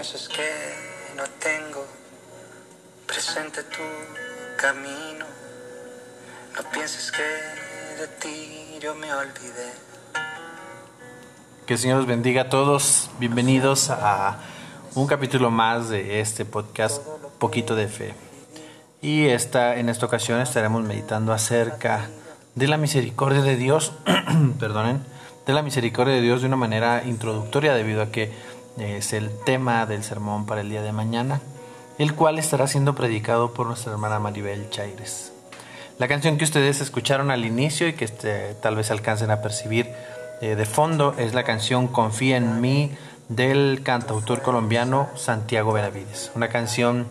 [0.00, 0.48] pienses que
[1.16, 1.84] no tengo
[3.04, 3.82] presente tu
[4.56, 5.24] camino.
[6.54, 9.72] No pienses que de ti yo me olvidé.
[11.66, 13.10] Que el Señor los bendiga a todos.
[13.18, 14.38] Bienvenidos a
[14.94, 17.04] un capítulo más de este podcast
[17.40, 18.14] Poquito de Fe.
[19.02, 22.08] Y esta, en esta ocasión estaremos meditando acerca
[22.54, 23.92] de la misericordia de Dios,
[24.60, 25.04] perdonen,
[25.44, 28.32] de la misericordia de Dios de una manera introductoria debido a que
[28.80, 31.40] es el tema del sermón para el día de mañana,
[31.98, 35.32] el cual estará siendo predicado por nuestra hermana Maribel Chaires.
[35.98, 39.90] La canción que ustedes escucharon al inicio y que este, tal vez alcancen a percibir
[40.40, 42.92] eh, de fondo es la canción Confía en mí
[43.28, 47.08] del cantautor colombiano Santiago Benavides, una canción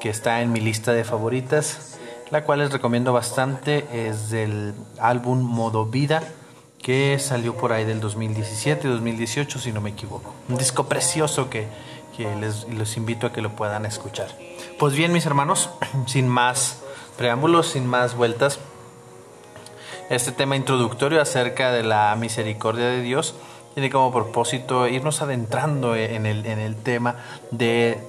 [0.00, 1.98] que está en mi lista de favoritas,
[2.30, 6.22] la cual les recomiendo bastante, es del álbum Modo Vida,
[6.86, 10.32] que salió por ahí del 2017-2018, si no me equivoco.
[10.48, 11.66] Un disco precioso que,
[12.16, 14.28] que les, los invito a que lo puedan escuchar.
[14.78, 15.68] Pues bien, mis hermanos,
[16.06, 16.82] sin más
[17.18, 18.60] preámbulos, sin más vueltas,
[20.10, 23.34] este tema introductorio acerca de la misericordia de Dios
[23.76, 27.16] tiene como propósito irnos adentrando en el, en el tema
[27.50, 28.00] de,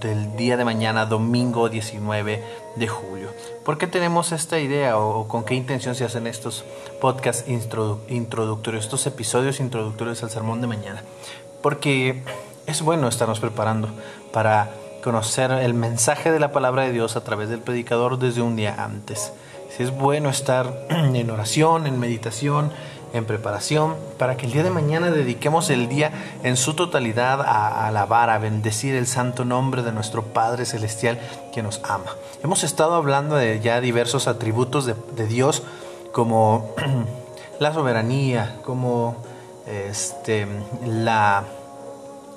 [0.00, 2.44] del, día de mañana, domingo 19
[2.76, 3.30] de julio.
[3.64, 6.64] ¿Por qué tenemos esta idea o, o con qué intención se hacen estos
[7.00, 11.02] podcasts introductorios, estos episodios introductorios al sermón de mañana?
[11.60, 12.22] Porque
[12.68, 13.88] es bueno estarnos preparando
[14.32, 14.70] para
[15.02, 18.76] conocer el mensaje de la palabra de Dios a través del predicador desde un día
[18.78, 19.32] antes.
[19.76, 22.70] Si es bueno estar en oración, en meditación,
[23.12, 27.86] en preparación para que el día de mañana dediquemos el día en su totalidad a,
[27.86, 31.18] alabar, a bendecir el santo nombre de nuestro Padre Celestial
[31.52, 32.16] que nos ama.
[32.42, 35.62] Hemos estado hablando de ya diversos atributos de, de Dios
[36.12, 36.74] como
[37.58, 39.16] la soberanía, como
[39.66, 40.46] este,
[40.84, 41.44] la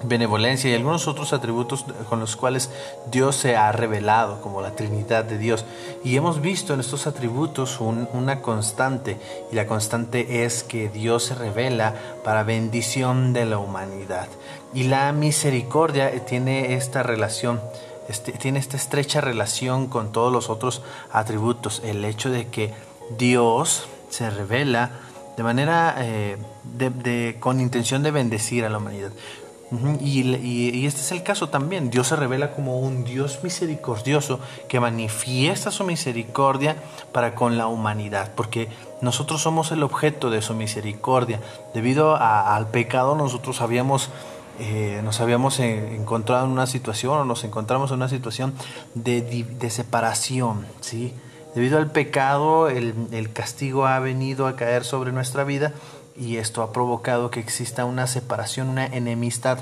[0.04, 2.70] benevolencia y algunos otros atributos con los cuales
[3.12, 5.66] Dios se ha revelado, como la Trinidad de Dios.
[6.04, 9.18] Y hemos visto en estos atributos un, una constante,
[9.52, 11.94] y la constante es que Dios se revela
[12.24, 14.28] para bendición de la humanidad.
[14.74, 17.62] Y la misericordia tiene esta relación,
[18.10, 20.82] este, tiene esta estrecha relación con todos los otros
[21.12, 21.82] atributos.
[21.86, 22.74] El hecho de que
[23.18, 24.92] Dios se revela
[25.38, 26.38] de manera eh,
[27.40, 29.12] con intención de bendecir a la humanidad.
[30.02, 31.90] Y, y, este es el caso también.
[31.90, 36.76] Dios se revela como un Dios misericordioso que manifiesta su misericordia
[37.12, 38.70] para con la humanidad, porque
[39.02, 41.40] nosotros somos el objeto de su misericordia.
[41.74, 44.10] Debido al pecado nosotros habíamos,
[44.60, 48.54] eh, nos habíamos encontrado en una situación o nos encontramos en una situación
[48.94, 51.14] de, de separación, ¿sí?
[51.56, 55.74] Debido al pecado el, el castigo ha venido a caer sobre nuestra vida
[56.16, 59.60] y esto ha provocado que exista una separación, una enemistad.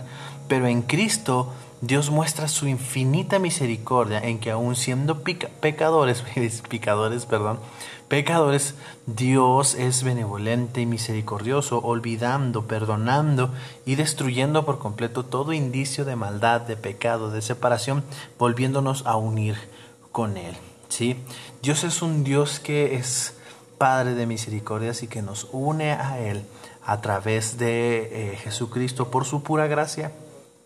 [0.48, 1.52] Pero en Cristo
[1.82, 6.24] Dios muestra su infinita misericordia en que aun siendo pecadores,
[6.70, 7.60] pecadores, perdón,
[8.08, 8.76] pecadores,
[9.08, 13.52] Dios es benevolente y misericordioso, olvidando, perdonando
[13.86, 18.04] y destruyendo por completo todo indicio de maldad, de pecado, de separación,
[18.38, 19.56] volviéndonos a unir
[20.12, 20.56] con Él.
[20.90, 21.16] ¿sí?
[21.64, 23.34] Dios es un Dios que es
[23.82, 26.46] Padre de misericordias y que nos une a Él
[26.86, 30.12] a través de eh, Jesucristo por su pura gracia.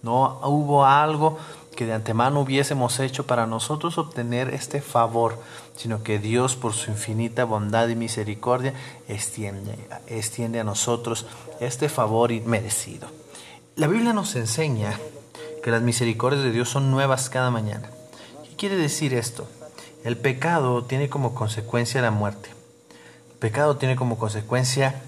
[0.01, 1.37] No hubo algo
[1.77, 5.41] que de antemano hubiésemos hecho para nosotros obtener este favor,
[5.77, 8.73] sino que Dios por su infinita bondad y misericordia
[9.07, 9.77] extiende,
[10.07, 11.25] extiende a nosotros
[11.61, 13.07] este favor inmerecido.
[13.77, 14.99] La Biblia nos enseña
[15.63, 17.89] que las misericordias de Dios son nuevas cada mañana.
[18.43, 19.47] ¿Qué quiere decir esto?
[20.03, 22.54] El pecado tiene como consecuencia la muerte
[23.39, 25.01] pecado tiene como consecuencia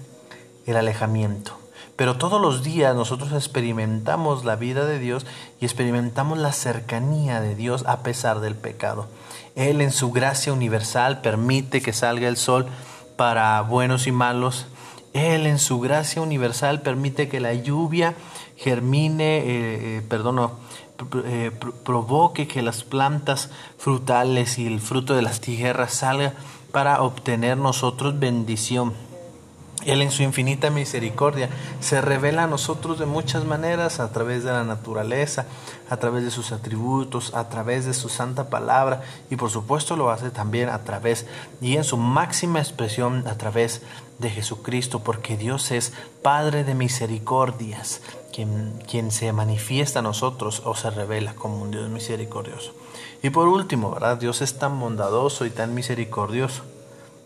[0.66, 1.58] el alejamiento.
[1.98, 5.26] Pero todos los días nosotros experimentamos la vida de Dios
[5.60, 9.08] y experimentamos la cercanía de Dios a pesar del pecado.
[9.56, 12.66] Él en su gracia universal permite que salga el sol
[13.16, 14.66] para buenos y malos.
[15.12, 18.14] Él en su gracia universal permite que la lluvia
[18.56, 20.52] germine, eh, eh, perdón,
[21.24, 21.50] eh,
[21.84, 26.34] provoque que las plantas frutales y el fruto de las tierras salga
[26.78, 28.92] para obtener nosotros bendición.
[29.84, 31.48] Él en su infinita misericordia
[31.80, 35.46] se revela a nosotros de muchas maneras, a través de la naturaleza,
[35.90, 40.10] a través de sus atributos, a través de su santa palabra y por supuesto lo
[40.10, 41.26] hace también a través
[41.60, 43.82] y en su máxima expresión a través
[44.18, 45.92] de Jesucristo, porque Dios es
[46.22, 48.00] Padre de misericordias,
[48.32, 52.72] quien, quien se manifiesta a nosotros o se revela como un Dios misericordioso.
[53.22, 54.18] Y por último, ¿verdad?
[54.18, 56.62] Dios es tan bondadoso y tan misericordioso.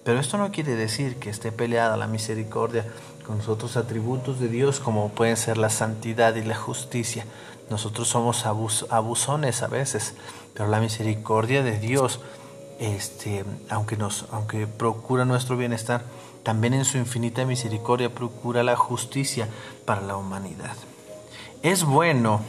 [0.05, 2.87] Pero esto no quiere decir que esté peleada la misericordia
[3.27, 7.25] con los otros atributos de Dios como pueden ser la santidad y la justicia.
[7.71, 10.15] nosotros somos abusones a veces,
[10.53, 12.21] pero la misericordia de Dios,
[12.81, 16.03] este, aunque, nos, aunque procura nuestro bienestar,
[16.43, 19.49] también en su infinita misericordia procura la justicia
[19.85, 20.77] para la humanidad.
[21.62, 22.43] Es bueno,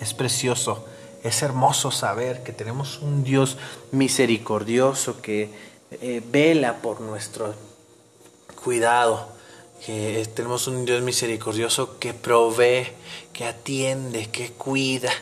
[0.00, 0.84] es precioso,
[1.22, 3.56] es hermoso saber que tenemos un Dios
[3.92, 5.50] misericordioso que
[5.90, 7.54] eh, vela por nuestro
[8.62, 9.28] cuidado,
[9.84, 12.88] que tenemos un Dios misericordioso que provee,
[13.32, 15.12] que atiende, que cuida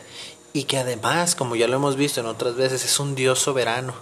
[0.53, 3.93] y que además, como ya lo hemos visto en otras veces, es un Dios soberano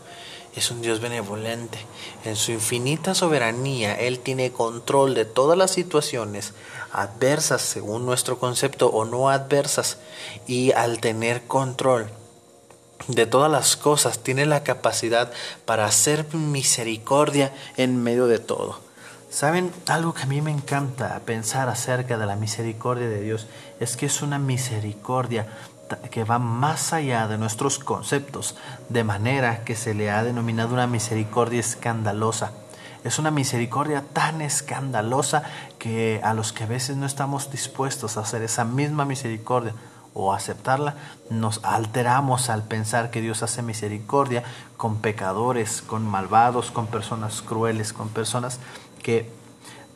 [0.55, 1.79] es un Dios benevolente.
[2.25, 6.53] En su infinita soberanía, Él tiene control de todas las situaciones,
[6.91, 9.97] adversas según nuestro concepto o no adversas.
[10.47, 12.09] Y al tener control
[13.07, 15.31] de todas las cosas, tiene la capacidad
[15.65, 18.79] para hacer misericordia en medio de todo.
[19.29, 19.71] ¿Saben?
[19.88, 23.47] Algo que a mí me encanta pensar acerca de la misericordia de Dios
[23.79, 25.47] es que es una misericordia
[26.12, 28.56] que va más allá de nuestros conceptos,
[28.89, 32.51] de manera que se le ha denominado una misericordia escandalosa.
[33.03, 35.44] Es una misericordia tan escandalosa
[35.77, 39.74] que a los que a veces no estamos dispuestos a hacer esa misma misericordia
[40.13, 40.95] o aceptarla,
[41.30, 44.44] nos alteramos al pensar que Dios hace misericordia
[44.77, 48.59] con pecadores, con malvados, con personas crueles, con personas
[49.01, 49.29] que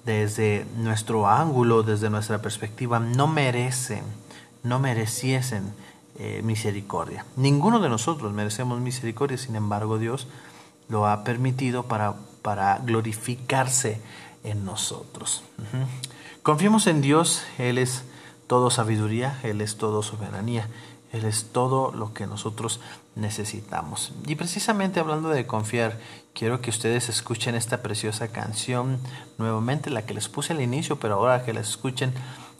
[0.05, 4.03] desde nuestro ángulo, desde nuestra perspectiva, no merecen,
[4.63, 5.73] no mereciesen
[6.19, 7.25] eh, misericordia.
[7.35, 10.27] Ninguno de nosotros merecemos misericordia, sin embargo Dios
[10.89, 14.01] lo ha permitido para, para glorificarse
[14.43, 15.43] en nosotros.
[16.41, 18.03] Confiemos en Dios, Él es
[18.47, 20.69] todo sabiduría, Él es todo soberanía,
[21.11, 22.79] Él es todo lo que nosotros
[23.15, 24.13] necesitamos.
[24.25, 25.99] Y precisamente hablando de confiar,
[26.33, 28.99] quiero que ustedes escuchen esta preciosa canción
[29.37, 32.13] nuevamente, la que les puse al inicio, pero ahora que la escuchen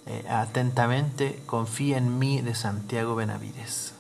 [0.10, 3.94] eh, atentamente, confía en mí de Santiago Benavides.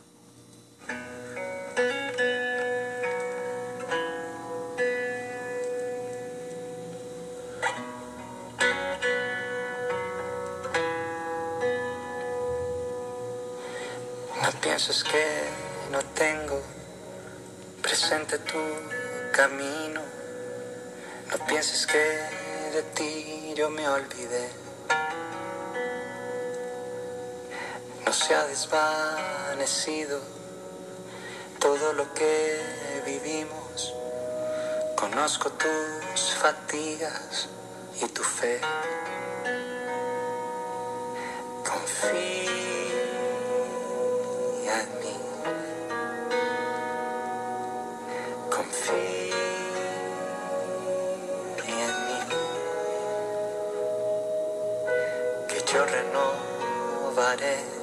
[14.41, 15.25] No pienses que
[15.91, 16.61] no tengo
[17.81, 18.59] presente tu
[19.33, 20.01] camino.
[21.31, 24.66] No pienses que de ti yo me olvidé.
[28.07, 30.21] No se ha desvanecido
[31.59, 33.93] todo lo que vivimos.
[34.95, 37.49] Conozco tus fatigas
[38.01, 38.61] y tu fe.
[41.65, 42.13] Confía
[44.83, 45.17] en mí.
[48.49, 49.35] Confía
[51.67, 52.19] en mí.
[55.49, 57.76] Que yo renovaré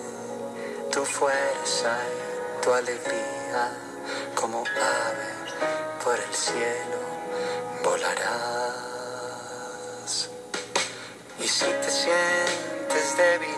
[1.05, 3.63] tu fuerza y tu alegría,
[4.35, 5.31] como ave
[6.03, 6.99] por el cielo
[7.83, 9.21] volarás.
[11.39, 13.57] Y si te sientes débil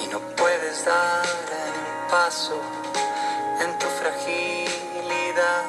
[0.00, 2.60] y no puedes dar un paso,
[3.60, 5.64] en tu fragilidad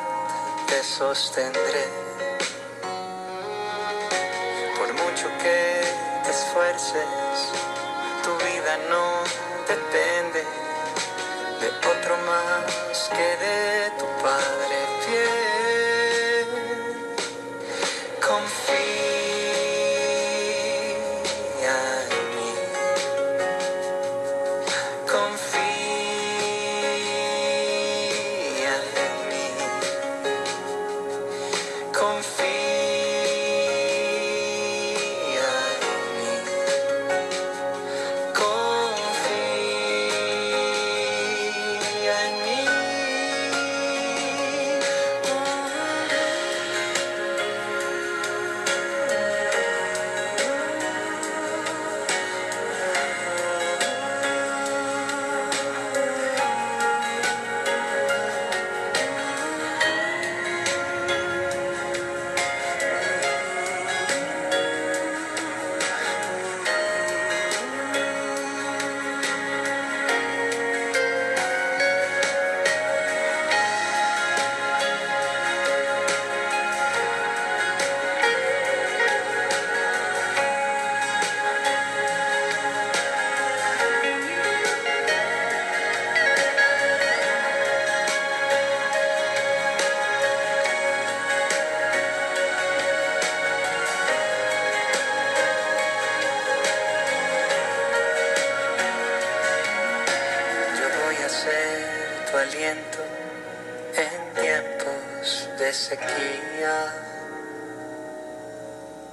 [0.68, 1.88] te sostendré.
[4.78, 5.82] Por mucho que
[6.24, 7.08] te esfuerces,
[8.24, 9.24] tu vida no
[9.68, 10.69] depende
[11.60, 14.59] de otro más que de tu Padre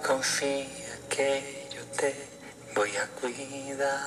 [0.06, 0.66] Confía
[1.10, 2.14] que yo te
[2.76, 3.98] voy a cuidar.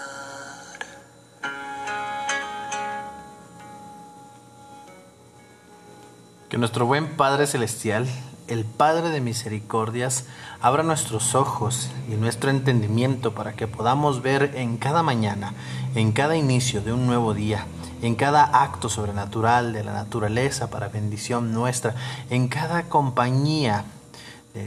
[6.47, 8.07] Que nuestro buen Padre Celestial,
[8.47, 10.23] el Padre de Misericordias,
[10.61, 15.53] abra nuestros ojos y nuestro entendimiento para que podamos ver en cada mañana,
[15.95, 17.65] en cada inicio de un nuevo día,
[18.01, 21.93] en cada acto sobrenatural de la naturaleza para bendición nuestra,
[22.29, 23.83] en cada compañía,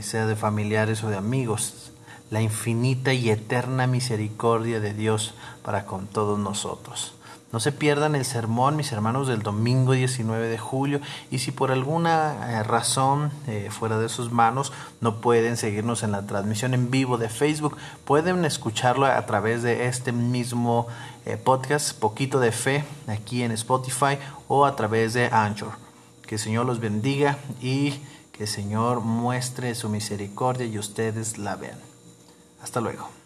[0.01, 1.93] sea de familiares o de amigos,
[2.31, 7.15] la infinita y eterna misericordia de Dios para con todos nosotros.
[7.53, 11.03] No se pierdan el sermón, mis hermanos, del domingo 19 de julio.
[11.31, 14.73] Y si por alguna eh, razón eh, fuera de sus manos
[15.03, 19.87] no pueden seguirnos en la transmisión en vivo de Facebook, pueden escucharlo a través de
[19.87, 20.87] este mismo
[21.27, 24.17] eh, podcast, Poquito de Fe, aquí en Spotify
[24.49, 25.73] o a través de Anchor.
[26.27, 28.01] Que el Señor los bendiga y
[28.33, 31.79] que el Señor muestre su misericordia y ustedes la vean.
[32.63, 33.22] Hasta luego.